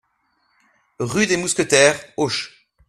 Rue 0.99 1.27
des 1.27 1.37
Mousquetaires, 1.37 1.93
Auch 2.17 2.47